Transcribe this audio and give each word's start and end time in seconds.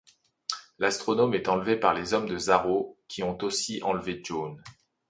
L'astronome 0.79 1.35
est 1.35 1.47
enlevé 1.47 1.79
par 1.79 1.93
les 1.93 2.15
hommes 2.15 2.27
de 2.27 2.35
Zarro, 2.35 2.97
qui 3.07 3.21
ont 3.21 3.37
aussi 3.43 3.83
enlevé 3.83 4.19
Joan. 4.23 4.57